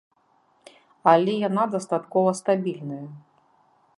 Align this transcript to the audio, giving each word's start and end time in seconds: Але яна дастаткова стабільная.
Але 1.11 1.35
яна 1.49 1.63
дастаткова 1.75 2.29
стабільная. 2.41 3.05